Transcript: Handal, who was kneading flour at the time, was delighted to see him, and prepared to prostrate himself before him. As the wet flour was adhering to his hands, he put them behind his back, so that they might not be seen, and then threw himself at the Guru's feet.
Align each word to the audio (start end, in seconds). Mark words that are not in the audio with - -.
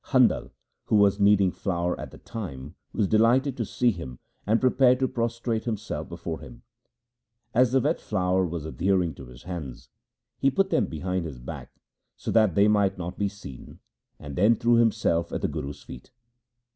Handal, 0.07 0.49
who 0.85 0.95
was 0.95 1.19
kneading 1.19 1.51
flour 1.51 1.95
at 1.99 2.09
the 2.09 2.17
time, 2.17 2.73
was 2.91 3.07
delighted 3.07 3.55
to 3.55 3.63
see 3.65 3.91
him, 3.91 4.17
and 4.47 4.59
prepared 4.59 4.97
to 4.99 5.07
prostrate 5.07 5.65
himself 5.65 6.09
before 6.09 6.39
him. 6.39 6.63
As 7.53 7.71
the 7.71 7.79
wet 7.79 8.01
flour 8.01 8.43
was 8.43 8.65
adhering 8.65 9.13
to 9.13 9.27
his 9.27 9.43
hands, 9.43 9.89
he 10.39 10.49
put 10.49 10.71
them 10.71 10.87
behind 10.87 11.25
his 11.25 11.37
back, 11.37 11.75
so 12.17 12.31
that 12.31 12.55
they 12.55 12.67
might 12.67 12.97
not 12.97 13.19
be 13.19 13.27
seen, 13.29 13.77
and 14.17 14.35
then 14.35 14.55
threw 14.55 14.73
himself 14.73 15.31
at 15.31 15.43
the 15.43 15.47
Guru's 15.47 15.83
feet. 15.83 16.09